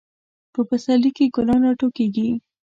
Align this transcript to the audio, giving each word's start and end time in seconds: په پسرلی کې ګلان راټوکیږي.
په 0.53 0.61
پسرلی 0.69 1.11
کې 1.17 1.33
ګلان 1.35 1.61
راټوکیږي. 1.67 2.29